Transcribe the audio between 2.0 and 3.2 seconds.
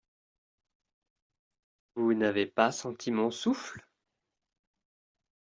n’avez pas senti